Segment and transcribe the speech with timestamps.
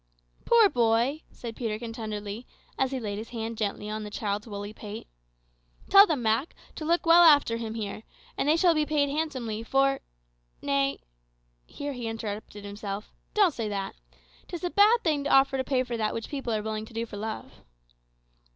[0.45, 4.73] "Poor boy!" said Peterkin tenderly, as he laid his hand gently on the child's woolly
[4.73, 5.05] pate.
[5.91, 8.01] "Tell them, Mak, to look well after him here,
[8.35, 9.99] and they shall be paid handsomely for
[10.59, 11.01] nay"
[11.67, 13.93] (here he interrupted himself), "don't say that.
[14.47, 16.95] 'Tis a bad thing to offer to pay for that which people are willing to
[16.95, 17.61] do for love."